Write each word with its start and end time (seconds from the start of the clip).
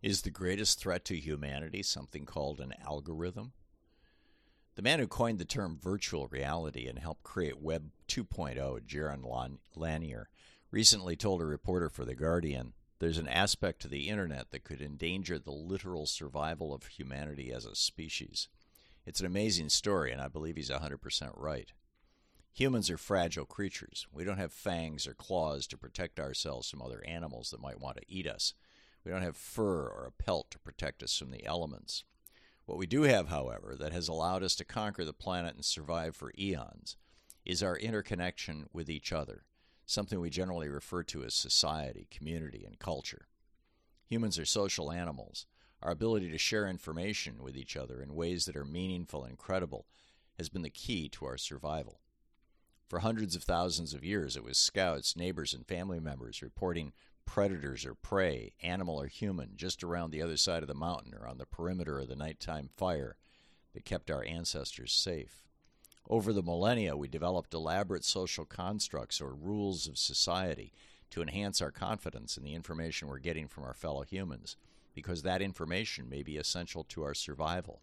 Is 0.00 0.22
the 0.22 0.30
greatest 0.30 0.78
threat 0.78 1.04
to 1.06 1.18
humanity 1.18 1.82
something 1.82 2.24
called 2.24 2.60
an 2.60 2.72
algorithm? 2.86 3.52
The 4.76 4.82
man 4.82 5.00
who 5.00 5.08
coined 5.08 5.40
the 5.40 5.44
term 5.44 5.76
virtual 5.82 6.28
reality 6.28 6.86
and 6.86 7.00
helped 7.00 7.24
create 7.24 7.60
Web 7.60 7.90
2.0, 8.06 8.86
Jaron 8.86 9.58
Lanier, 9.74 10.28
recently 10.70 11.16
told 11.16 11.42
a 11.42 11.46
reporter 11.46 11.90
for 11.90 12.04
The 12.04 12.14
Guardian 12.14 12.74
there's 13.00 13.18
an 13.18 13.26
aspect 13.26 13.82
to 13.82 13.88
the 13.88 14.08
internet 14.08 14.52
that 14.52 14.62
could 14.62 14.80
endanger 14.80 15.36
the 15.36 15.50
literal 15.50 16.06
survival 16.06 16.72
of 16.72 16.86
humanity 16.86 17.52
as 17.52 17.64
a 17.64 17.74
species. 17.74 18.46
It's 19.04 19.18
an 19.18 19.26
amazing 19.26 19.68
story, 19.68 20.12
and 20.12 20.20
I 20.20 20.28
believe 20.28 20.54
he's 20.54 20.70
100% 20.70 21.32
right. 21.34 21.72
Humans 22.52 22.88
are 22.90 22.98
fragile 22.98 23.46
creatures. 23.46 24.06
We 24.12 24.22
don't 24.22 24.38
have 24.38 24.52
fangs 24.52 25.08
or 25.08 25.14
claws 25.14 25.66
to 25.68 25.76
protect 25.76 26.20
ourselves 26.20 26.70
from 26.70 26.82
other 26.82 27.04
animals 27.04 27.50
that 27.50 27.60
might 27.60 27.80
want 27.80 27.96
to 27.96 28.04
eat 28.08 28.28
us. 28.28 28.54
We 29.08 29.14
don't 29.14 29.22
have 29.22 29.38
fur 29.38 29.86
or 29.86 30.04
a 30.04 30.22
pelt 30.22 30.50
to 30.50 30.58
protect 30.58 31.02
us 31.02 31.16
from 31.16 31.30
the 31.30 31.46
elements. 31.46 32.04
What 32.66 32.76
we 32.76 32.86
do 32.86 33.04
have, 33.04 33.28
however, 33.28 33.74
that 33.80 33.90
has 33.90 34.06
allowed 34.06 34.42
us 34.42 34.54
to 34.56 34.66
conquer 34.66 35.02
the 35.02 35.14
planet 35.14 35.54
and 35.54 35.64
survive 35.64 36.14
for 36.14 36.30
eons 36.38 36.98
is 37.46 37.62
our 37.62 37.78
interconnection 37.78 38.68
with 38.70 38.90
each 38.90 39.10
other, 39.10 39.44
something 39.86 40.20
we 40.20 40.28
generally 40.28 40.68
refer 40.68 41.04
to 41.04 41.24
as 41.24 41.32
society, 41.32 42.06
community, 42.10 42.66
and 42.66 42.78
culture. 42.78 43.28
Humans 44.10 44.38
are 44.38 44.44
social 44.44 44.92
animals. 44.92 45.46
Our 45.82 45.92
ability 45.92 46.30
to 46.30 46.36
share 46.36 46.68
information 46.68 47.42
with 47.42 47.56
each 47.56 47.78
other 47.78 48.02
in 48.02 48.14
ways 48.14 48.44
that 48.44 48.56
are 48.56 48.64
meaningful 48.66 49.24
and 49.24 49.38
credible 49.38 49.86
has 50.36 50.50
been 50.50 50.60
the 50.60 50.68
key 50.68 51.08
to 51.08 51.24
our 51.24 51.38
survival. 51.38 52.00
For 52.90 52.98
hundreds 52.98 53.34
of 53.34 53.42
thousands 53.42 53.94
of 53.94 54.04
years, 54.04 54.36
it 54.36 54.44
was 54.44 54.58
scouts, 54.58 55.16
neighbors, 55.16 55.54
and 55.54 55.66
family 55.66 55.98
members 55.98 56.42
reporting 56.42 56.92
predators 57.28 57.84
or 57.84 57.94
prey, 57.94 58.52
animal 58.62 58.98
or 58.98 59.06
human, 59.06 59.50
just 59.54 59.84
around 59.84 60.10
the 60.10 60.22
other 60.22 60.38
side 60.38 60.62
of 60.62 60.66
the 60.66 60.74
mountain 60.74 61.12
or 61.14 61.28
on 61.28 61.36
the 61.36 61.44
perimeter 61.44 61.98
of 62.00 62.08
the 62.08 62.16
nighttime 62.16 62.70
fire 62.74 63.16
that 63.74 63.84
kept 63.84 64.10
our 64.10 64.24
ancestors 64.24 64.94
safe. 64.94 65.44
Over 66.08 66.32
the 66.32 66.42
millennia, 66.42 66.96
we 66.96 67.06
developed 67.06 67.52
elaborate 67.52 68.02
social 68.02 68.46
constructs 68.46 69.20
or 69.20 69.34
rules 69.34 69.86
of 69.86 69.98
society 69.98 70.72
to 71.10 71.20
enhance 71.20 71.60
our 71.60 71.70
confidence 71.70 72.38
in 72.38 72.44
the 72.44 72.54
information 72.54 73.08
we're 73.08 73.18
getting 73.18 73.46
from 73.46 73.64
our 73.64 73.74
fellow 73.74 74.04
humans, 74.04 74.56
because 74.94 75.22
that 75.22 75.42
information 75.42 76.08
may 76.08 76.22
be 76.22 76.38
essential 76.38 76.82
to 76.84 77.02
our 77.02 77.14
survival. 77.14 77.82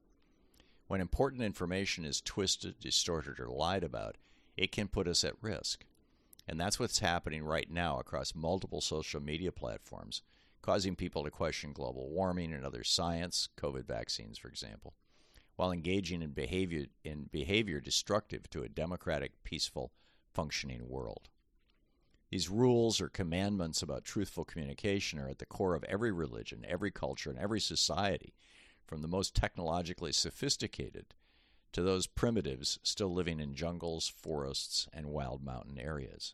When 0.87 1.01
important 1.01 1.43
information 1.43 2.03
is 2.03 2.19
twisted, 2.19 2.79
distorted, 2.79 3.39
or 3.39 3.49
lied 3.49 3.83
about, 3.83 4.17
it 4.57 4.71
can 4.71 4.87
put 4.87 5.07
us 5.07 5.23
at 5.23 5.33
risk. 5.39 5.85
And 6.47 6.59
that's 6.59 6.79
what's 6.79 6.99
happening 6.99 7.43
right 7.43 7.69
now 7.69 7.99
across 7.99 8.35
multiple 8.35 8.81
social 8.81 9.21
media 9.21 9.51
platforms, 9.51 10.21
causing 10.61 10.95
people 10.95 11.23
to 11.23 11.31
question 11.31 11.73
global 11.73 12.09
warming 12.09 12.53
and 12.53 12.65
other 12.65 12.83
science, 12.83 13.49
COVID 13.57 13.85
vaccines, 13.85 14.37
for 14.37 14.47
example, 14.47 14.93
while 15.55 15.71
engaging 15.71 16.21
in 16.21 16.31
behavior, 16.31 16.85
in 17.03 17.29
behavior 17.31 17.79
destructive 17.79 18.49
to 18.51 18.63
a 18.63 18.69
democratic, 18.69 19.43
peaceful, 19.43 19.91
functioning 20.33 20.87
world. 20.87 21.29
These 22.29 22.49
rules 22.49 22.99
or 22.99 23.07
commandments 23.07 23.81
about 23.81 24.03
truthful 24.03 24.45
communication 24.45 25.19
are 25.19 25.29
at 25.29 25.39
the 25.39 25.45
core 25.45 25.75
of 25.75 25.83
every 25.85 26.11
religion, 26.11 26.65
every 26.67 26.91
culture, 26.91 27.29
and 27.29 27.39
every 27.39 27.61
society, 27.61 28.33
from 28.85 29.01
the 29.01 29.07
most 29.07 29.35
technologically 29.35 30.11
sophisticated 30.11 31.13
to 31.75 31.81
those 31.81 32.07
primitives 32.07 32.79
still 32.83 33.13
living 33.13 33.41
in 33.41 33.53
jungles, 33.53 34.07
forests, 34.07 34.87
and 34.93 35.07
wild 35.07 35.43
mountain 35.43 35.77
areas. 35.77 36.33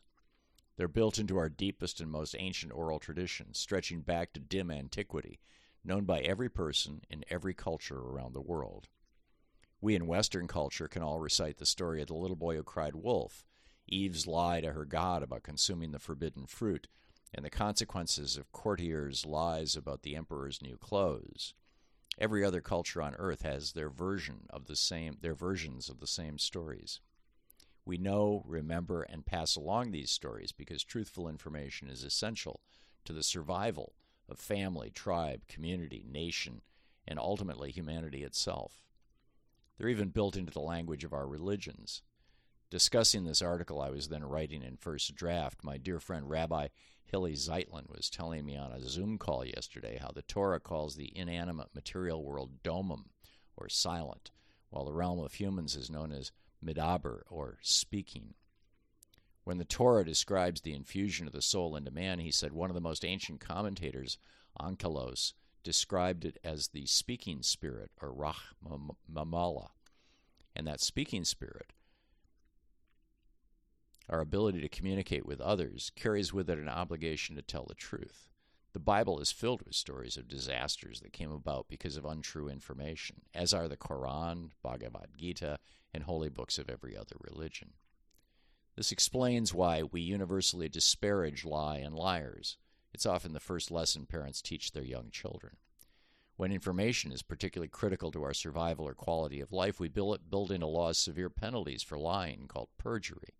They're 0.76 0.86
built 0.86 1.18
into 1.18 1.36
our 1.36 1.48
deepest 1.48 2.00
and 2.00 2.08
most 2.08 2.36
ancient 2.38 2.72
oral 2.72 3.00
traditions, 3.00 3.58
stretching 3.58 4.02
back 4.02 4.32
to 4.32 4.40
dim 4.40 4.70
antiquity, 4.70 5.40
known 5.82 6.04
by 6.04 6.20
every 6.20 6.48
person 6.48 7.02
in 7.10 7.24
every 7.28 7.54
culture 7.54 7.98
around 7.98 8.34
the 8.34 8.40
world. 8.40 8.86
We 9.80 9.96
in 9.96 10.06
Western 10.06 10.46
culture 10.46 10.86
can 10.86 11.02
all 11.02 11.18
recite 11.18 11.58
the 11.58 11.66
story 11.66 12.00
of 12.00 12.06
the 12.06 12.14
little 12.14 12.36
boy 12.36 12.54
who 12.54 12.62
cried 12.62 12.94
wolf, 12.94 13.44
Eve's 13.88 14.28
lie 14.28 14.60
to 14.60 14.70
her 14.72 14.84
God 14.84 15.24
about 15.24 15.42
consuming 15.42 15.90
the 15.90 15.98
forbidden 15.98 16.46
fruit, 16.46 16.86
and 17.34 17.44
the 17.44 17.50
consequences 17.50 18.36
of 18.36 18.52
courtiers' 18.52 19.26
lies 19.26 19.74
about 19.74 20.02
the 20.02 20.14
emperor's 20.14 20.62
new 20.62 20.76
clothes. 20.76 21.52
Every 22.18 22.44
other 22.44 22.60
culture 22.60 23.00
on 23.00 23.14
earth 23.14 23.42
has 23.42 23.72
their 23.72 23.88
version 23.88 24.46
of 24.50 24.66
the 24.66 24.76
same 24.76 25.16
their 25.20 25.34
versions 25.34 25.88
of 25.88 26.00
the 26.00 26.06
same 26.06 26.38
stories. 26.38 27.00
We 27.84 27.96
know, 27.98 28.44
remember, 28.46 29.02
and 29.02 29.26
pass 29.26 29.56
along 29.56 29.90
these 29.90 30.10
stories 30.10 30.52
because 30.52 30.84
truthful 30.84 31.28
information 31.28 31.88
is 31.88 32.04
essential 32.04 32.60
to 33.04 33.12
the 33.12 33.24
survival 33.24 33.94
of 34.28 34.38
family, 34.38 34.90
tribe, 34.90 35.48
community, 35.48 36.04
nation, 36.08 36.62
and 37.08 37.18
ultimately 37.18 37.72
humanity 37.72 38.22
itself. 38.22 38.82
They're 39.76 39.88
even 39.88 40.10
built 40.10 40.36
into 40.36 40.52
the 40.52 40.60
language 40.60 41.02
of 41.02 41.12
our 41.12 41.26
religions. 41.26 42.02
Discussing 42.70 43.24
this 43.24 43.42
article 43.42 43.80
I 43.80 43.90
was 43.90 44.08
then 44.08 44.24
writing 44.24 44.62
in 44.62 44.76
first 44.76 45.14
draft, 45.14 45.64
my 45.64 45.76
dear 45.76 45.98
friend 45.98 46.30
Rabbi 46.30 46.68
Hilly 47.12 47.34
Zeitlin 47.34 47.90
was 47.90 48.08
telling 48.08 48.46
me 48.46 48.56
on 48.56 48.72
a 48.72 48.80
Zoom 48.80 49.18
call 49.18 49.44
yesterday 49.44 49.98
how 50.00 50.12
the 50.12 50.22
Torah 50.22 50.58
calls 50.58 50.96
the 50.96 51.12
inanimate 51.14 51.74
material 51.74 52.24
world 52.24 52.62
domum, 52.64 53.04
or 53.54 53.68
silent, 53.68 54.30
while 54.70 54.86
the 54.86 54.94
realm 54.94 55.18
of 55.18 55.34
humans 55.34 55.76
is 55.76 55.90
known 55.90 56.10
as 56.10 56.32
medaber, 56.64 57.20
or 57.28 57.58
speaking. 57.60 58.32
When 59.44 59.58
the 59.58 59.66
Torah 59.66 60.06
describes 60.06 60.62
the 60.62 60.72
infusion 60.72 61.26
of 61.26 61.34
the 61.34 61.42
soul 61.42 61.76
into 61.76 61.90
man, 61.90 62.18
he 62.18 62.30
said 62.30 62.54
one 62.54 62.70
of 62.70 62.74
the 62.74 62.80
most 62.80 63.04
ancient 63.04 63.40
commentators, 63.40 64.16
Onkelos, 64.58 65.34
described 65.62 66.24
it 66.24 66.38
as 66.42 66.68
the 66.68 66.86
speaking 66.86 67.42
spirit, 67.42 67.90
or 68.00 68.10
Rach 68.10 68.54
Mamala. 69.12 69.68
And 70.56 70.66
that 70.66 70.80
speaking 70.80 71.26
spirit 71.26 71.74
our 74.08 74.20
ability 74.20 74.60
to 74.60 74.68
communicate 74.68 75.26
with 75.26 75.40
others, 75.40 75.92
carries 75.94 76.32
with 76.32 76.50
it 76.50 76.58
an 76.58 76.68
obligation 76.68 77.36
to 77.36 77.42
tell 77.42 77.64
the 77.66 77.74
truth. 77.74 78.28
The 78.72 78.78
Bible 78.78 79.20
is 79.20 79.30
filled 79.30 79.62
with 79.62 79.74
stories 79.74 80.16
of 80.16 80.28
disasters 80.28 81.00
that 81.00 81.12
came 81.12 81.30
about 81.30 81.68
because 81.68 81.96
of 81.96 82.06
untrue 82.06 82.48
information, 82.48 83.22
as 83.34 83.52
are 83.52 83.68
the 83.68 83.76
Quran, 83.76 84.50
Bhagavad 84.62 85.10
Gita, 85.18 85.58
and 85.92 86.04
holy 86.04 86.30
books 86.30 86.58
of 86.58 86.70
every 86.70 86.96
other 86.96 87.16
religion. 87.20 87.74
This 88.74 88.90
explains 88.90 89.52
why 89.52 89.82
we 89.82 90.00
universally 90.00 90.70
disparage 90.70 91.44
lie 91.44 91.76
and 91.78 91.94
liars. 91.94 92.56
It's 92.94 93.04
often 93.04 93.34
the 93.34 93.40
first 93.40 93.70
lesson 93.70 94.06
parents 94.06 94.40
teach 94.40 94.72
their 94.72 94.82
young 94.82 95.10
children. 95.10 95.56
When 96.36 96.50
information 96.50 97.12
is 97.12 97.22
particularly 97.22 97.68
critical 97.68 98.10
to 98.12 98.22
our 98.22 98.32
survival 98.32 98.88
or 98.88 98.94
quality 98.94 99.40
of 99.40 99.52
life, 99.52 99.78
we 99.78 99.88
build, 99.88 100.30
build 100.30 100.50
into 100.50 100.66
laws 100.66 100.96
severe 100.96 101.28
penalties 101.28 101.82
for 101.82 101.98
lying 101.98 102.48
called 102.48 102.70
perjury. 102.78 103.34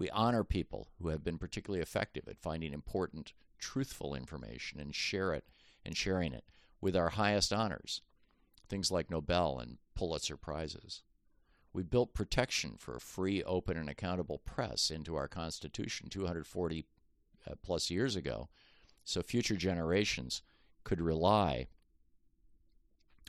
We 0.00 0.08
honor 0.08 0.44
people 0.44 0.88
who 0.98 1.08
have 1.08 1.22
been 1.22 1.36
particularly 1.36 1.82
effective 1.82 2.26
at 2.26 2.40
finding 2.40 2.72
important, 2.72 3.34
truthful 3.58 4.14
information 4.14 4.80
and 4.80 4.94
share 4.94 5.34
it 5.34 5.44
and 5.84 5.94
sharing 5.94 6.32
it 6.32 6.44
with 6.80 6.96
our 6.96 7.10
highest 7.10 7.52
honors, 7.52 8.00
things 8.66 8.90
like 8.90 9.10
Nobel 9.10 9.58
and 9.58 9.76
Pulitzer 9.94 10.38
prizes. 10.38 11.02
We 11.74 11.82
built 11.82 12.14
protection 12.14 12.76
for 12.78 12.96
a 12.96 13.00
free, 13.00 13.42
open, 13.42 13.76
and 13.76 13.90
accountable 13.90 14.38
press 14.38 14.90
into 14.90 15.16
our 15.16 15.28
Constitution 15.28 16.08
240 16.08 16.86
uh, 17.46 17.54
plus 17.62 17.90
years 17.90 18.16
ago, 18.16 18.48
so 19.04 19.20
future 19.20 19.56
generations 19.56 20.40
could 20.82 21.02
rely 21.02 21.68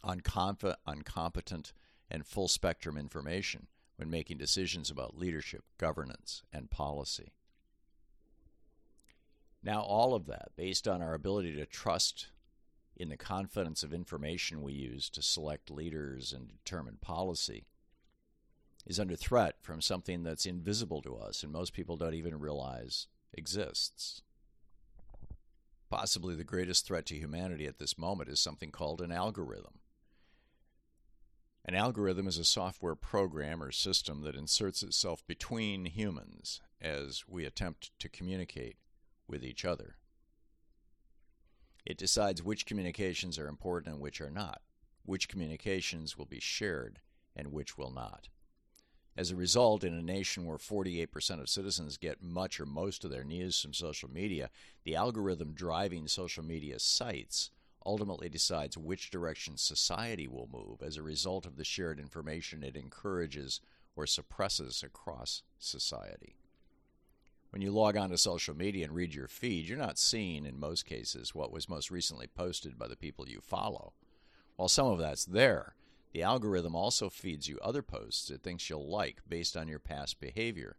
on, 0.05 0.21
conf- 0.21 0.77
on 0.87 1.01
competent 1.01 1.73
and 2.09 2.25
full 2.25 2.47
spectrum 2.47 2.97
information 2.97 3.67
when 4.01 4.09
making 4.09 4.35
decisions 4.35 4.89
about 4.89 5.15
leadership, 5.15 5.63
governance, 5.77 6.41
and 6.51 6.71
policy. 6.71 7.33
Now, 9.61 9.81
all 9.81 10.15
of 10.15 10.25
that, 10.25 10.47
based 10.55 10.87
on 10.87 11.03
our 11.03 11.13
ability 11.13 11.53
to 11.57 11.67
trust 11.67 12.29
in 12.97 13.09
the 13.09 13.15
confidence 13.15 13.83
of 13.83 13.93
information 13.93 14.63
we 14.63 14.73
use 14.73 15.07
to 15.11 15.21
select 15.21 15.69
leaders 15.69 16.33
and 16.33 16.47
determine 16.47 16.97
policy, 16.99 17.65
is 18.87 18.99
under 18.99 19.15
threat 19.15 19.57
from 19.61 19.81
something 19.81 20.23
that's 20.23 20.47
invisible 20.47 21.03
to 21.03 21.15
us 21.15 21.43
and 21.43 21.51
most 21.51 21.71
people 21.71 21.95
don't 21.95 22.15
even 22.15 22.39
realize 22.39 23.05
exists. 23.35 24.23
Possibly 25.91 26.33
the 26.33 26.43
greatest 26.43 26.87
threat 26.87 27.05
to 27.05 27.15
humanity 27.15 27.67
at 27.67 27.77
this 27.77 27.99
moment 27.99 28.31
is 28.31 28.39
something 28.39 28.71
called 28.71 28.99
an 28.99 29.11
algorithm. 29.11 29.80
An 31.63 31.75
algorithm 31.75 32.27
is 32.27 32.37
a 32.37 32.43
software 32.43 32.95
program 32.95 33.61
or 33.61 33.71
system 33.71 34.21
that 34.21 34.35
inserts 34.35 34.81
itself 34.81 35.25
between 35.27 35.85
humans 35.85 36.59
as 36.81 37.23
we 37.27 37.45
attempt 37.45 37.91
to 37.99 38.09
communicate 38.09 38.77
with 39.27 39.43
each 39.43 39.63
other. 39.63 39.97
It 41.85 41.97
decides 41.97 42.41
which 42.41 42.65
communications 42.65 43.37
are 43.37 43.47
important 43.47 43.93
and 43.93 44.01
which 44.01 44.21
are 44.21 44.31
not, 44.31 44.61
which 45.03 45.29
communications 45.29 46.17
will 46.17 46.25
be 46.25 46.39
shared 46.39 46.99
and 47.35 47.51
which 47.51 47.77
will 47.77 47.91
not. 47.91 48.29
As 49.15 49.29
a 49.29 49.35
result, 49.35 49.83
in 49.83 49.93
a 49.93 50.01
nation 50.01 50.45
where 50.45 50.57
48% 50.57 51.41
of 51.41 51.49
citizens 51.49 51.97
get 51.97 52.23
much 52.23 52.59
or 52.59 52.65
most 52.65 53.03
of 53.03 53.11
their 53.11 53.23
news 53.23 53.59
from 53.61 53.73
social 53.73 54.09
media, 54.09 54.49
the 54.83 54.95
algorithm 54.95 55.53
driving 55.53 56.07
social 56.07 56.43
media 56.43 56.79
sites 56.79 57.51
ultimately 57.85 58.29
decides 58.29 58.77
which 58.77 59.09
direction 59.09 59.57
society 59.57 60.27
will 60.27 60.49
move 60.51 60.81
as 60.81 60.97
a 60.97 61.03
result 61.03 61.45
of 61.45 61.57
the 61.57 61.63
shared 61.63 61.99
information 61.99 62.63
it 62.63 62.75
encourages 62.75 63.61
or 63.95 64.05
suppresses 64.05 64.83
across 64.83 65.43
society. 65.59 66.35
When 67.51 67.61
you 67.61 67.71
log 67.71 67.97
on 67.97 68.09
to 68.11 68.17
social 68.17 68.55
media 68.55 68.85
and 68.85 68.95
read 68.95 69.13
your 69.13 69.27
feed, 69.27 69.67
you're 69.67 69.77
not 69.77 69.99
seeing, 69.99 70.45
in 70.45 70.57
most 70.57 70.85
cases, 70.85 71.35
what 71.35 71.51
was 71.51 71.67
most 71.67 71.91
recently 71.91 72.27
posted 72.27 72.79
by 72.79 72.87
the 72.87 72.95
people 72.95 73.27
you 73.27 73.41
follow. 73.41 73.93
While 74.55 74.69
some 74.69 74.87
of 74.87 74.99
that's 74.99 75.25
there, 75.25 75.75
the 76.13 76.23
algorithm 76.23 76.75
also 76.75 77.09
feeds 77.09 77.49
you 77.49 77.59
other 77.61 77.81
posts 77.81 78.29
it 78.29 78.41
thinks 78.41 78.69
you'll 78.69 78.89
like 78.89 79.21
based 79.27 79.57
on 79.57 79.67
your 79.67 79.79
past 79.79 80.19
behavior, 80.19 80.77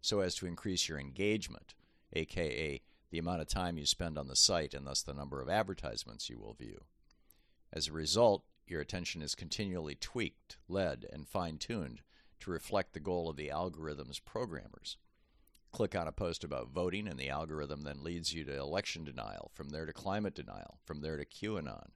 so 0.00 0.20
as 0.20 0.34
to 0.36 0.46
increase 0.46 0.88
your 0.88 0.98
engagement, 0.98 1.74
aka 2.14 2.80
the 3.10 3.18
amount 3.18 3.40
of 3.40 3.48
time 3.48 3.78
you 3.78 3.86
spend 3.86 4.18
on 4.18 4.28
the 4.28 4.36
site 4.36 4.74
and 4.74 4.86
thus 4.86 5.02
the 5.02 5.14
number 5.14 5.40
of 5.40 5.48
advertisements 5.48 6.28
you 6.28 6.38
will 6.38 6.54
view. 6.54 6.84
As 7.72 7.88
a 7.88 7.92
result, 7.92 8.44
your 8.66 8.80
attention 8.80 9.22
is 9.22 9.34
continually 9.34 9.94
tweaked, 9.94 10.56
led, 10.68 11.06
and 11.12 11.28
fine 11.28 11.58
tuned 11.58 12.00
to 12.40 12.50
reflect 12.50 12.92
the 12.92 13.00
goal 13.00 13.28
of 13.28 13.36
the 13.36 13.50
algorithm's 13.50 14.18
programmers. 14.18 14.96
Click 15.72 15.96
on 15.96 16.06
a 16.06 16.12
post 16.12 16.44
about 16.44 16.70
voting, 16.70 17.08
and 17.08 17.18
the 17.18 17.28
algorithm 17.28 17.82
then 17.82 18.04
leads 18.04 18.32
you 18.32 18.44
to 18.44 18.56
election 18.56 19.04
denial, 19.04 19.50
from 19.52 19.70
there 19.70 19.86
to 19.86 19.92
climate 19.92 20.34
denial, 20.34 20.78
from 20.84 21.00
there 21.00 21.16
to 21.16 21.24
QAnon. 21.24 21.88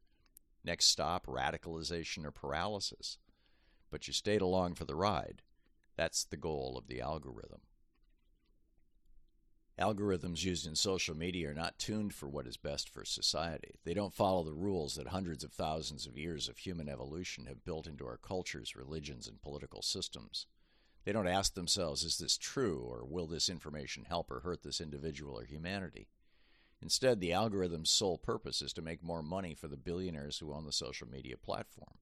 Next 0.65 0.87
stop, 0.87 1.27
radicalization 1.27 2.25
or 2.25 2.33
paralysis. 2.33 3.19
But 3.91 4.07
you 4.07 4.13
stayed 4.13 4.41
along 4.41 4.75
for 4.75 4.85
the 4.85 4.97
ride. 4.97 5.43
That's 5.97 6.25
the 6.25 6.37
goal 6.37 6.77
of 6.77 6.89
the 6.89 7.01
algorithm. 7.01 7.61
Algorithms 9.79 10.43
used 10.43 10.67
in 10.67 10.75
social 10.75 11.17
media 11.17 11.51
are 11.51 11.55
not 11.55 11.79
tuned 11.79 12.13
for 12.13 12.29
what 12.29 12.49
is 12.49 12.57
best 12.57 12.89
for 12.89 13.05
society. 13.05 13.77
They 13.85 13.95
don't 13.95 14.13
follow 14.13 14.43
the 14.43 14.53
rules 14.53 14.97
that 14.97 15.09
hundreds 15.09 15.45
of 15.45 15.53
thousands 15.53 16.05
of 16.05 16.19
years 16.19 16.49
of 16.49 16.59
human 16.59 16.89
evolution 16.89 17.47
have 17.47 17.65
built 17.65 17.87
into 17.87 18.05
our 18.05 18.17
cultures, 18.17 18.75
religions, 18.75 19.29
and 19.29 19.41
political 19.41 19.81
systems. 19.83 20.47
They 21.05 21.13
don't 21.13 21.29
ask 21.29 21.55
themselves, 21.55 22.03
is 22.03 22.19
this 22.19 22.37
true, 22.37 22.81
or 22.81 23.05
will 23.05 23.29
this 23.29 23.49
information 23.49 24.05
help 24.05 24.33
or 24.33 24.41
hurt 24.41 24.65
this 24.65 24.81
individual 24.81 25.39
or 25.39 25.45
humanity? 25.45 26.09
Instead, 26.83 27.21
the 27.21 27.33
algorithm's 27.33 27.91
sole 27.91 28.19
purpose 28.19 28.61
is 28.61 28.73
to 28.73 28.83
make 28.83 29.03
more 29.03 29.23
money 29.23 29.55
for 29.55 29.69
the 29.69 29.77
billionaires 29.77 30.39
who 30.39 30.53
own 30.53 30.65
the 30.65 30.73
social 30.73 31.09
media 31.09 31.37
platform. 31.37 31.99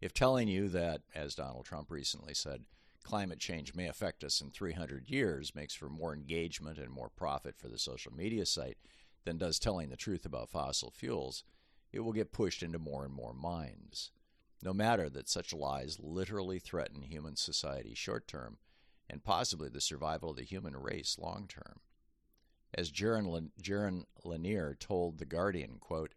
If 0.00 0.14
telling 0.14 0.46
you 0.46 0.68
that, 0.68 1.02
as 1.12 1.34
Donald 1.34 1.64
Trump 1.64 1.90
recently 1.90 2.34
said, 2.34 2.64
climate 3.04 3.38
change 3.38 3.74
may 3.74 3.86
affect 3.86 4.24
us 4.24 4.40
in 4.40 4.50
300 4.50 5.08
years 5.08 5.54
makes 5.54 5.74
for 5.74 5.88
more 5.88 6.12
engagement 6.12 6.78
and 6.78 6.90
more 6.90 7.10
profit 7.10 7.56
for 7.56 7.68
the 7.68 7.78
social 7.78 8.12
media 8.12 8.44
site 8.46 8.78
than 9.24 9.38
does 9.38 9.58
telling 9.58 9.90
the 9.90 9.96
truth 9.96 10.26
about 10.26 10.50
fossil 10.50 10.90
fuels, 10.90 11.44
it 11.92 12.00
will 12.00 12.12
get 12.12 12.32
pushed 12.32 12.62
into 12.62 12.78
more 12.78 13.04
and 13.04 13.14
more 13.14 13.32
minds. 13.32 14.10
No 14.62 14.72
matter 14.72 15.08
that 15.10 15.28
such 15.28 15.52
lies 15.52 16.00
literally 16.00 16.58
threaten 16.58 17.02
human 17.02 17.36
society 17.36 17.94
short 17.94 18.26
term 18.26 18.58
and 19.08 19.22
possibly 19.22 19.68
the 19.68 19.80
survival 19.80 20.30
of 20.30 20.36
the 20.36 20.42
human 20.42 20.76
race 20.76 21.18
long 21.18 21.46
term. 21.46 21.80
As 22.72 22.90
Jaron, 22.90 24.04
Lanier 24.24 24.74
told 24.74 25.18
The 25.18 25.26
Guardian, 25.26 25.76
quote, 25.78 26.14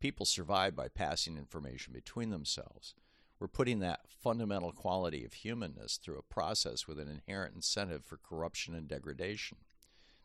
people 0.00 0.24
survive 0.24 0.74
by 0.74 0.88
passing 0.88 1.36
information 1.36 1.92
between 1.92 2.30
themselves. 2.30 2.94
We're 3.40 3.48
putting 3.48 3.78
that 3.80 4.00
fundamental 4.08 4.72
quality 4.72 5.24
of 5.24 5.32
humanness 5.32 5.96
through 5.96 6.18
a 6.18 6.34
process 6.34 6.88
with 6.88 6.98
an 6.98 7.08
inherent 7.08 7.54
incentive 7.54 8.04
for 8.04 8.16
corruption 8.16 8.74
and 8.74 8.88
degradation. 8.88 9.58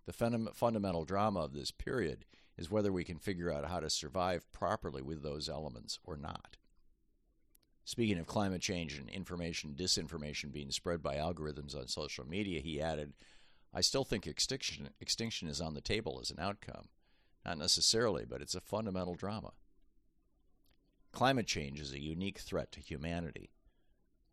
The 0.06 0.14
fundamental 0.54 1.06
drama 1.06 1.42
of 1.42 1.54
this 1.54 1.72
period 1.72 2.26
is 2.58 2.72
whether 2.72 2.92
we 2.92 3.04
can 3.04 3.20
figure 3.20 3.52
out 3.52 3.70
how 3.70 3.80
to 3.80 3.90
survive 3.90 4.52
properly 4.52 5.02
with 5.02 5.24
those 5.24 5.48
elements 5.48 6.00
or 6.04 6.18
not. 6.18 6.58
Speaking 7.86 8.18
of 8.18 8.28
climate 8.28 8.62
change 8.62 8.98
and 8.98 9.10
information 9.10 9.76
disinformation 9.78 10.52
being 10.52 10.72
spread 10.72 11.04
by 11.04 11.16
algorithms 11.16 11.76
on 11.76 11.88
social 11.88 12.28
media, 12.28 12.62
he 12.62 12.82
added, 12.82 13.14
I 13.74 13.82
still 13.82 14.04
think 14.04 14.26
extinction, 14.26 14.90
extinction 15.00 15.48
is 15.48 15.62
on 15.62 15.74
the 15.74 15.82
table 15.82 16.20
as 16.22 16.32
an 16.32 16.40
outcome. 16.40 16.90
Not 17.46 17.58
necessarily, 17.58 18.26
but 18.26 18.42
it's 18.42 18.56
a 18.56 18.62
fundamental 18.62 19.16
drama. 19.16 19.52
Climate 21.14 21.46
change 21.46 21.80
is 21.80 21.94
a 21.94 22.02
unique 22.02 22.40
threat 22.40 22.72
to 22.72 22.80
humanity, 22.80 23.52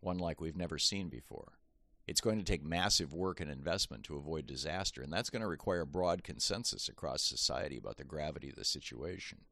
one 0.01 0.19
like 0.19 0.41
we've 0.41 0.57
never 0.57 0.79
seen 0.79 1.11
before. 1.11 1.53
It's 2.07 2.23
going 2.23 2.39
to 2.39 2.45
take 2.45 2.65
massive 2.65 3.13
work 3.13 3.39
and 3.39 3.51
investment 3.51 4.03
to 4.05 4.17
avoid 4.17 4.47
disaster, 4.47 5.03
and 5.03 5.13
that's 5.13 5.29
going 5.29 5.43
to 5.43 5.47
require 5.47 5.85
broad 5.85 6.25
consensus 6.25 6.89
across 6.89 7.21
society 7.21 7.77
about 7.77 7.99
the 7.99 8.05
gravity 8.05 8.49
of 8.49 8.57
the 8.57 8.65
situation. 8.65 9.43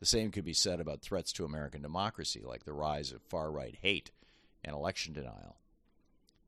The 0.00 0.06
same 0.06 0.32
could 0.32 0.44
be 0.44 0.52
said 0.52 0.80
about 0.80 1.00
threats 1.00 1.32
to 1.34 1.44
American 1.44 1.80
democracy, 1.80 2.42
like 2.44 2.64
the 2.64 2.72
rise 2.72 3.12
of 3.12 3.22
far 3.22 3.52
right 3.52 3.76
hate 3.80 4.10
and 4.64 4.74
election 4.74 5.12
denial. 5.12 5.60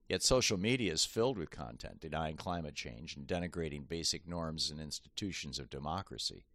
Yet 0.08 0.24
social 0.24 0.58
media 0.58 0.92
is 0.92 1.04
filled 1.04 1.38
with 1.38 1.50
content 1.50 2.00
denying 2.00 2.36
climate 2.36 2.74
change 2.74 3.14
and 3.14 3.28
denigrating 3.28 3.88
basic 3.88 4.26
norms 4.26 4.72
and 4.72 4.80
institutions 4.80 5.60
of 5.60 5.70
democracy. 5.70 6.46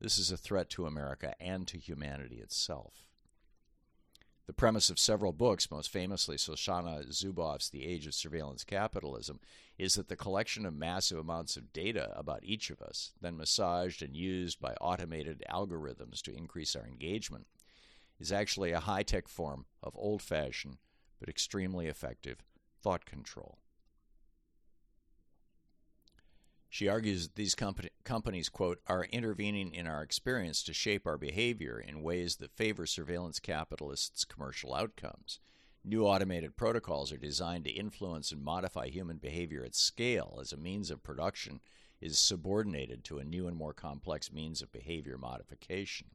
This 0.00 0.18
is 0.18 0.30
a 0.30 0.36
threat 0.36 0.68
to 0.70 0.86
America 0.86 1.34
and 1.40 1.66
to 1.68 1.78
humanity 1.78 2.36
itself. 2.36 3.06
The 4.46 4.52
premise 4.52 4.90
of 4.90 4.98
several 4.98 5.32
books, 5.32 5.70
most 5.70 5.90
famously 5.90 6.36
Shoshana 6.36 7.08
Zuboff's 7.08 7.68
The 7.68 7.84
Age 7.84 8.06
of 8.06 8.14
Surveillance 8.14 8.62
Capitalism, 8.62 9.40
is 9.76 9.94
that 9.96 10.08
the 10.08 10.14
collection 10.14 10.64
of 10.64 10.74
massive 10.74 11.18
amounts 11.18 11.56
of 11.56 11.72
data 11.72 12.12
about 12.16 12.44
each 12.44 12.70
of 12.70 12.80
us, 12.80 13.12
then 13.20 13.36
massaged 13.36 14.02
and 14.02 14.16
used 14.16 14.60
by 14.60 14.74
automated 14.74 15.42
algorithms 15.50 16.22
to 16.22 16.36
increase 16.36 16.76
our 16.76 16.86
engagement, 16.86 17.48
is 18.20 18.30
actually 18.30 18.70
a 18.70 18.80
high 18.80 19.02
tech 19.02 19.26
form 19.26 19.66
of 19.82 19.96
old 19.96 20.22
fashioned 20.22 20.78
but 21.18 21.28
extremely 21.28 21.86
effective 21.86 22.38
thought 22.80 23.04
control. 23.04 23.58
She 26.76 26.88
argues 26.88 27.22
that 27.22 27.36
these 27.36 27.54
company, 27.54 27.88
companies, 28.04 28.50
quote, 28.50 28.82
are 28.86 29.06
intervening 29.06 29.72
in 29.72 29.86
our 29.86 30.02
experience 30.02 30.62
to 30.64 30.74
shape 30.74 31.06
our 31.06 31.16
behavior 31.16 31.80
in 31.80 32.02
ways 32.02 32.36
that 32.36 32.52
favor 32.52 32.84
surveillance 32.84 33.40
capitalists' 33.40 34.26
commercial 34.26 34.74
outcomes. 34.74 35.40
New 35.82 36.04
automated 36.04 36.54
protocols 36.54 37.12
are 37.12 37.16
designed 37.16 37.64
to 37.64 37.70
influence 37.70 38.30
and 38.30 38.44
modify 38.44 38.88
human 38.88 39.16
behavior 39.16 39.64
at 39.64 39.74
scale 39.74 40.36
as 40.38 40.52
a 40.52 40.58
means 40.58 40.90
of 40.90 41.02
production 41.02 41.62
is 42.02 42.18
subordinated 42.18 43.04
to 43.04 43.20
a 43.20 43.24
new 43.24 43.48
and 43.48 43.56
more 43.56 43.72
complex 43.72 44.30
means 44.30 44.60
of 44.60 44.70
behavior 44.70 45.16
modification. 45.16 46.08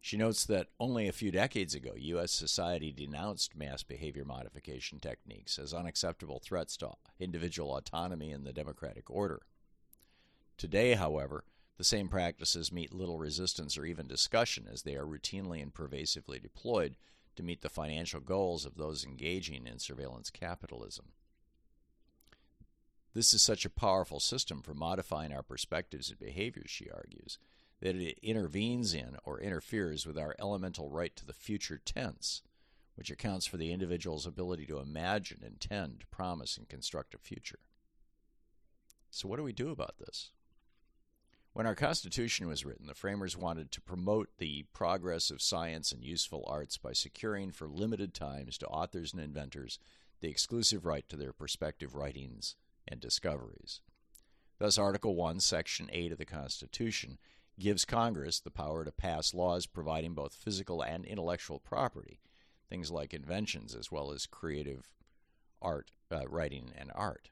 She 0.00 0.16
notes 0.16 0.46
that 0.46 0.68
only 0.78 1.08
a 1.08 1.12
few 1.12 1.30
decades 1.30 1.74
ago, 1.74 1.92
U.S. 1.96 2.32
society 2.32 2.92
denounced 2.92 3.56
mass 3.56 3.82
behavior 3.82 4.24
modification 4.24 5.00
techniques 5.00 5.58
as 5.58 5.74
unacceptable 5.74 6.38
threats 6.38 6.76
to 6.78 6.92
individual 7.18 7.76
autonomy 7.76 8.30
and 8.30 8.46
the 8.46 8.52
democratic 8.52 9.10
order. 9.10 9.42
Today, 10.56 10.94
however, 10.94 11.44
the 11.76 11.84
same 11.84 12.08
practices 12.08 12.72
meet 12.72 12.92
little 12.92 13.18
resistance 13.18 13.78
or 13.78 13.84
even 13.84 14.08
discussion 14.08 14.66
as 14.70 14.82
they 14.82 14.96
are 14.96 15.06
routinely 15.06 15.62
and 15.62 15.72
pervasively 15.72 16.38
deployed 16.38 16.96
to 17.36 17.42
meet 17.44 17.62
the 17.62 17.68
financial 17.68 18.20
goals 18.20 18.64
of 18.64 18.76
those 18.76 19.04
engaging 19.04 19.66
in 19.66 19.78
surveillance 19.78 20.30
capitalism. 20.30 21.06
This 23.14 23.32
is 23.32 23.42
such 23.42 23.64
a 23.64 23.70
powerful 23.70 24.20
system 24.20 24.62
for 24.62 24.74
modifying 24.74 25.32
our 25.32 25.42
perspectives 25.42 26.10
and 26.10 26.18
behaviors, 26.18 26.70
she 26.70 26.90
argues, 26.90 27.38
that 27.80 27.96
it 27.96 28.18
intervenes 28.22 28.94
in 28.94 29.16
or 29.24 29.40
interferes 29.40 30.06
with 30.06 30.18
our 30.18 30.34
elemental 30.38 30.90
right 30.90 31.14
to 31.16 31.24
the 31.24 31.32
future 31.32 31.80
tense, 31.84 32.42
which 32.94 33.10
accounts 33.10 33.46
for 33.46 33.56
the 33.56 33.72
individual's 33.72 34.26
ability 34.26 34.66
to 34.66 34.78
imagine, 34.78 35.42
intend, 35.44 36.04
promise, 36.10 36.56
and 36.56 36.68
construct 36.68 37.14
a 37.14 37.18
future. 37.18 37.60
So, 39.10 39.28
what 39.28 39.36
do 39.36 39.44
we 39.44 39.52
do 39.52 39.70
about 39.70 39.98
this? 39.98 40.30
When 41.52 41.66
our 41.66 41.74
Constitution 41.74 42.46
was 42.46 42.64
written, 42.64 42.86
the 42.86 42.94
framers 42.94 43.36
wanted 43.36 43.72
to 43.72 43.80
promote 43.80 44.28
the 44.38 44.66
progress 44.72 45.30
of 45.30 45.42
science 45.42 45.90
and 45.90 46.04
useful 46.04 46.44
arts 46.46 46.76
by 46.76 46.92
securing 46.92 47.50
for 47.50 47.68
limited 47.68 48.14
times 48.14 48.58
to 48.58 48.68
authors 48.68 49.12
and 49.12 49.22
inventors 49.22 49.78
the 50.20 50.28
exclusive 50.28 50.84
right 50.84 51.08
to 51.08 51.16
their 51.16 51.32
prospective 51.32 51.94
writings 51.94 52.54
and 52.86 53.00
discoveries. 53.00 53.80
Thus, 54.58 54.78
Article 54.78 55.14
1, 55.14 55.40
Section 55.40 55.88
8 55.92 56.12
of 56.12 56.18
the 56.18 56.24
Constitution 56.24 57.18
gives 57.58 57.84
Congress 57.84 58.40
the 58.40 58.50
power 58.50 58.84
to 58.84 58.92
pass 58.92 59.34
laws 59.34 59.66
providing 59.66 60.14
both 60.14 60.34
physical 60.34 60.82
and 60.82 61.04
intellectual 61.04 61.58
property, 61.58 62.20
things 62.68 62.90
like 62.90 63.12
inventions 63.12 63.74
as 63.74 63.90
well 63.90 64.12
as 64.12 64.26
creative 64.26 64.88
art, 65.60 65.90
uh, 66.10 66.26
writing, 66.28 66.72
and 66.76 66.92
art. 66.94 67.30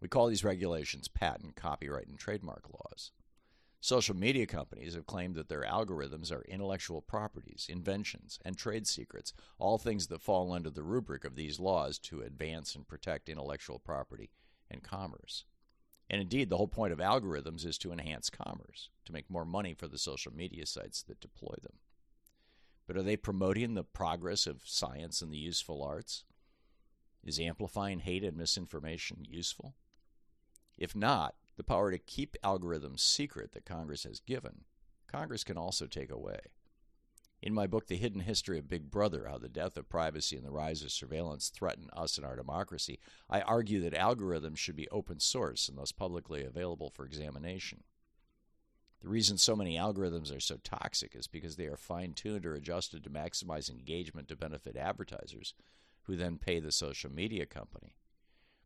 We 0.00 0.08
call 0.08 0.26
these 0.26 0.44
regulations 0.44 1.08
patent, 1.08 1.56
copyright, 1.56 2.08
and 2.08 2.18
trademark 2.18 2.68
laws. 2.68 3.12
Social 3.80 4.16
media 4.16 4.46
companies 4.46 4.94
have 4.94 5.06
claimed 5.06 5.36
that 5.36 5.48
their 5.48 5.62
algorithms 5.62 6.32
are 6.32 6.44
intellectual 6.48 7.00
properties, 7.00 7.66
inventions, 7.68 8.38
and 8.44 8.56
trade 8.56 8.86
secrets, 8.86 9.32
all 9.58 9.78
things 9.78 10.08
that 10.08 10.22
fall 10.22 10.52
under 10.52 10.70
the 10.70 10.82
rubric 10.82 11.24
of 11.24 11.36
these 11.36 11.60
laws 11.60 11.98
to 12.00 12.22
advance 12.22 12.74
and 12.74 12.88
protect 12.88 13.28
intellectual 13.28 13.78
property 13.78 14.30
and 14.70 14.82
commerce. 14.82 15.44
And 16.08 16.20
indeed, 16.20 16.50
the 16.50 16.56
whole 16.56 16.68
point 16.68 16.92
of 16.92 16.98
algorithms 17.00 17.66
is 17.66 17.78
to 17.78 17.92
enhance 17.92 18.30
commerce, 18.30 18.90
to 19.04 19.12
make 19.12 19.28
more 19.28 19.44
money 19.44 19.74
for 19.74 19.88
the 19.88 19.98
social 19.98 20.32
media 20.32 20.64
sites 20.66 21.02
that 21.02 21.20
deploy 21.20 21.54
them. 21.62 21.78
But 22.86 22.96
are 22.96 23.02
they 23.02 23.16
promoting 23.16 23.74
the 23.74 23.82
progress 23.82 24.46
of 24.46 24.62
science 24.64 25.20
and 25.20 25.32
the 25.32 25.38
useful 25.38 25.82
arts? 25.82 26.24
Is 27.24 27.40
amplifying 27.40 28.00
hate 28.00 28.22
and 28.22 28.36
misinformation 28.36 29.26
useful? 29.28 29.74
If 30.78 30.94
not, 30.94 31.34
the 31.56 31.64
power 31.64 31.90
to 31.90 31.98
keep 31.98 32.36
algorithms 32.44 33.00
secret 33.00 33.52
that 33.52 33.64
Congress 33.64 34.04
has 34.04 34.20
given, 34.20 34.64
Congress 35.08 35.42
can 35.42 35.56
also 35.56 35.86
take 35.86 36.10
away. 36.10 36.38
In 37.46 37.54
my 37.54 37.68
book, 37.68 37.86
The 37.86 37.96
Hidden 37.96 38.22
History 38.22 38.58
of 38.58 38.68
Big 38.68 38.90
Brother 38.90 39.28
How 39.28 39.38
the 39.38 39.48
Death 39.48 39.76
of 39.76 39.88
Privacy 39.88 40.34
and 40.34 40.44
the 40.44 40.50
Rise 40.50 40.82
of 40.82 40.90
Surveillance 40.90 41.48
Threaten 41.48 41.88
Us 41.92 42.16
and 42.16 42.26
Our 42.26 42.34
Democracy, 42.34 42.98
I 43.30 43.40
argue 43.40 43.80
that 43.82 43.94
algorithms 43.94 44.56
should 44.56 44.74
be 44.74 44.88
open 44.88 45.20
source 45.20 45.68
and 45.68 45.78
thus 45.78 45.92
publicly 45.92 46.42
available 46.42 46.90
for 46.90 47.06
examination. 47.06 47.84
The 49.00 49.08
reason 49.08 49.38
so 49.38 49.54
many 49.54 49.76
algorithms 49.76 50.36
are 50.36 50.40
so 50.40 50.56
toxic 50.56 51.14
is 51.14 51.28
because 51.28 51.54
they 51.54 51.66
are 51.66 51.76
fine 51.76 52.14
tuned 52.14 52.44
or 52.46 52.54
adjusted 52.54 53.04
to 53.04 53.10
maximize 53.10 53.70
engagement 53.70 54.26
to 54.26 54.36
benefit 54.36 54.76
advertisers, 54.76 55.54
who 56.02 56.16
then 56.16 56.38
pay 56.38 56.58
the 56.58 56.72
social 56.72 57.12
media 57.12 57.46
company. 57.46 57.94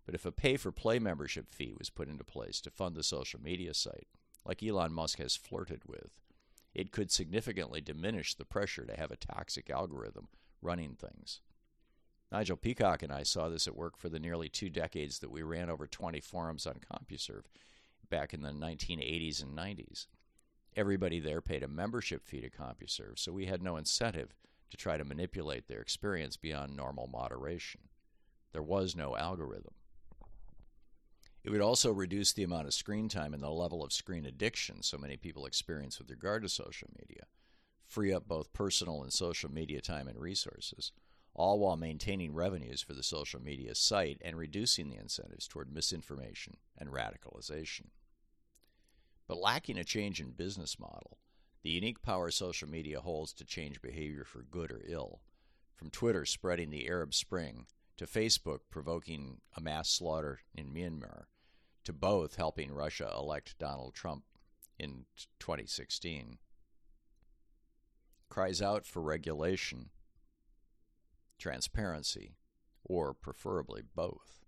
But 0.07 0.15
if 0.15 0.25
a 0.25 0.33
pay 0.33 0.57
for 0.57 0.73
play 0.73 0.99
membership 0.99 1.51
fee 1.51 1.75
was 1.79 1.91
put 1.91 2.09
into 2.09 2.25
place 2.25 2.63
to 2.63 2.71
fund 2.71 2.97
the 2.97 3.03
social 3.03 3.43
media 3.43 3.75
site, 3.75 4.09
like 4.47 4.63
Elon 4.63 4.95
Musk 4.95 5.19
has 5.19 5.37
flirted 5.37 5.83
with, 5.87 6.15
it 6.75 6.93
could 6.93 7.11
significantly 7.11 7.81
diminish 7.81 8.35
the 8.35 8.45
pressure 8.45 8.85
to 8.85 8.97
have 8.97 9.11
a 9.11 9.17
toxic 9.17 9.71
algorithm 9.71 10.29
running 10.63 10.95
things. 10.95 11.41
Nigel 12.33 12.57
Peacock 12.57 13.03
and 13.03 13.13
I 13.13 13.25
saw 13.25 13.49
this 13.49 13.67
at 13.67 13.77
work 13.77 13.97
for 13.97 14.09
the 14.09 14.21
nearly 14.21 14.49
two 14.49 14.71
decades 14.71 15.19
that 15.19 15.31
we 15.31 15.43
ran 15.43 15.69
over 15.69 15.87
20 15.87 16.21
forums 16.21 16.67
on 16.67 16.75
CompuServe 16.93 17.47
back 18.09 18.33
in 18.33 18.43
the 18.43 18.51
1980s 18.51 19.43
and 19.43 19.57
90s. 19.57 20.07
Everybody 20.77 21.19
there 21.19 21.41
paid 21.41 21.65
a 21.65 21.69
membership 21.69 22.25
fee 22.25 22.41
to 22.41 22.51
CompuServe, 22.51 23.19
so 23.19 23.33
we 23.33 23.47
had 23.47 23.63
no 23.63 23.77
incentive 23.77 24.35
to 24.71 24.77
try 24.77 24.97
to 24.97 25.05
manipulate 25.05 25.67
their 25.67 25.81
experience 25.81 26.37
beyond 26.37 26.77
normal 26.77 27.09
moderation. 27.09 27.81
There 28.53 28.63
was 28.63 28.95
no 28.95 29.17
algorithm. 29.17 29.75
It 31.43 31.51
would 31.51 31.61
also 31.61 31.91
reduce 31.91 32.33
the 32.33 32.43
amount 32.43 32.67
of 32.67 32.75
screen 32.75 33.09
time 33.09 33.33
and 33.33 33.43
the 33.43 33.51
level 33.51 33.83
of 33.83 33.93
screen 33.93 34.27
addiction 34.27 34.83
so 34.83 34.99
many 34.99 35.17
people 35.17 35.47
experience 35.47 35.99
with 35.99 36.11
regard 36.11 36.43
to 36.43 36.49
social 36.49 36.89
media, 36.99 37.25
free 37.87 38.13
up 38.13 38.29
both 38.29 38.53
personal 38.53 39.03
and 39.03 39.13
social 39.13 39.51
media 39.51 39.81
time 39.81 40.07
and 40.07 40.21
resources, 40.21 40.93
all 41.35 41.59
while 41.59 41.77
maintaining 41.77 42.35
revenues 42.35 42.83
for 42.83 42.93
the 42.93 43.03
social 43.03 43.41
media 43.41 43.75
site 43.75 44.21
and 44.23 44.37
reducing 44.37 44.91
the 44.91 44.99
incentives 44.99 45.49
toward 45.49 45.73
misinformation 45.73 46.59
and 46.77 46.91
radicalization. 46.91 47.87
But 49.27 49.39
lacking 49.39 49.79
a 49.79 49.85
change 49.85 50.21
in 50.21 50.33
business 50.33 50.79
model, 50.79 51.19
the 51.63 51.71
unique 51.71 52.03
power 52.03 52.31
social 52.31 52.69
media 52.69 53.01
holds 53.01 53.33
to 53.35 53.45
change 53.45 53.81
behavior 53.81 54.25
for 54.25 54.43
good 54.43 54.71
or 54.71 54.83
ill, 54.87 55.21
from 55.77 55.89
Twitter 55.89 56.27
spreading 56.27 56.71
the 56.71 56.87
Arab 56.89 57.15
Spring 57.15 57.67
to 57.97 58.07
Facebook 58.07 58.61
provoking 58.71 59.41
a 59.57 59.61
mass 59.61 59.91
slaughter 59.91 60.41
in 60.55 60.73
Myanmar, 60.73 61.25
to 61.85 61.93
both 61.93 62.37
helping 62.37 62.73
Russia 62.73 63.13
elect 63.17 63.59
Donald 63.59 63.95
Trump 63.95 64.25
in 64.79 65.05
2016, 65.39 66.39
cries 68.29 68.63
out 68.63 68.87
for 68.87 69.03
regulation, 69.03 69.91
transparency, 71.39 72.37
or 72.85 73.13
preferably 73.13 73.83
both. 73.95 74.41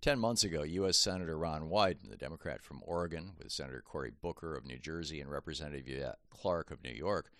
Ten 0.00 0.18
months 0.18 0.42
ago, 0.42 0.64
U.S. 0.64 0.98
Senator 0.98 1.38
Ron 1.38 1.68
Wyden, 1.68 2.10
the 2.10 2.16
Democrat 2.16 2.62
from 2.62 2.82
Oregon, 2.84 3.32
with 3.38 3.52
Senator 3.52 3.82
Cory 3.86 4.10
Booker 4.10 4.56
of 4.56 4.66
New 4.66 4.78
Jersey 4.78 5.20
and 5.20 5.30
Representative 5.30 5.86
Yvette 5.86 6.18
Clarke 6.28 6.72
of 6.72 6.82
New 6.82 6.90
York, 6.90 7.30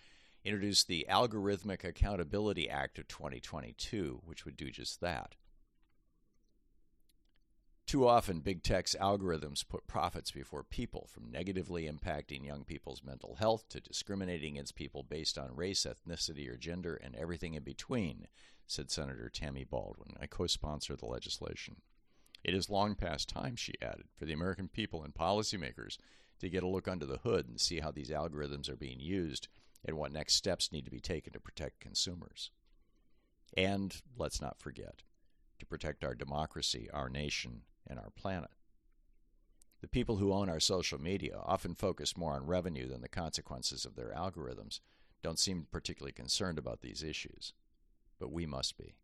introduced 0.45 0.87
the 0.87 1.05
Algorithmic 1.09 1.83
Accountability 1.83 2.69
Act 2.69 2.99
of 2.99 3.07
2022, 3.09 4.21
which 4.25 4.45
would 4.45 4.55
do 4.55 4.71
just 4.71 5.01
that. 5.01 5.35
Too 7.93 8.07
often, 8.07 8.39
big 8.39 8.63
tech's 8.63 8.95
algorithms 8.99 9.63
put 9.63 9.85
profits 9.85 10.31
before 10.31 10.63
people, 10.63 11.07
from 11.11 11.29
negatively 11.29 11.87
impacting 11.87 12.43
young 12.43 12.63
people's 12.63 13.03
mental 13.03 13.35
health 13.35 13.69
to 13.69 13.79
discriminating 13.79 14.55
against 14.55 14.73
people 14.73 15.03
based 15.03 15.37
on 15.37 15.55
race, 15.55 15.85
ethnicity, 15.85 16.49
or 16.49 16.57
gender, 16.57 16.95
and 16.95 17.15
everything 17.15 17.53
in 17.53 17.61
between, 17.61 18.25
said 18.65 18.89
Senator 18.89 19.29
Tammy 19.29 19.63
Baldwin. 19.63 20.15
I 20.19 20.25
co 20.25 20.47
sponsor 20.47 20.95
the 20.95 21.05
legislation. 21.05 21.83
It 22.43 22.55
is 22.55 22.67
long 22.67 22.95
past 22.95 23.29
time, 23.29 23.55
she 23.55 23.75
added, 23.79 24.05
for 24.17 24.25
the 24.25 24.33
American 24.33 24.69
people 24.69 25.03
and 25.03 25.13
policymakers 25.13 25.99
to 26.39 26.49
get 26.49 26.63
a 26.63 26.67
look 26.67 26.87
under 26.87 27.05
the 27.05 27.19
hood 27.19 27.47
and 27.47 27.61
see 27.61 27.79
how 27.79 27.91
these 27.91 28.09
algorithms 28.09 28.69
are 28.69 28.75
being 28.75 29.01
used 29.01 29.49
and 29.85 29.99
what 29.99 30.11
next 30.11 30.33
steps 30.33 30.71
need 30.71 30.85
to 30.85 30.89
be 30.89 30.99
taken 30.99 31.31
to 31.33 31.39
protect 31.39 31.79
consumers. 31.79 32.49
And 33.55 33.95
let's 34.17 34.41
not 34.41 34.57
forget, 34.57 35.03
to 35.59 35.67
protect 35.67 36.03
our 36.03 36.15
democracy, 36.15 36.89
our 36.91 37.07
nation, 37.07 37.61
and 37.87 37.99
our 37.99 38.11
planet. 38.15 38.51
The 39.81 39.87
people 39.87 40.15
who 40.17 40.31
own 40.31 40.49
our 40.49 40.59
social 40.59 40.99
media 40.99 41.37
often 41.43 41.75
focus 41.75 42.15
more 42.15 42.33
on 42.33 42.45
revenue 42.45 42.87
than 42.87 43.01
the 43.01 43.09
consequences 43.09 43.85
of 43.85 43.95
their 43.95 44.13
algorithms, 44.15 44.79
don't 45.21 45.39
seem 45.39 45.67
particularly 45.71 46.13
concerned 46.13 46.57
about 46.57 46.81
these 46.81 47.03
issues. 47.03 47.53
But 48.19 48.31
we 48.31 48.45
must 48.45 48.77
be. 48.77 48.95